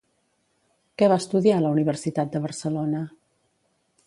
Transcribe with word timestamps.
Què 1.01 1.09
va 1.13 1.19
estudiar 1.23 1.59
a 1.59 1.65
la 1.67 1.75
Universitat 1.75 2.35
de 2.37 2.45
Barcelona? 2.47 3.05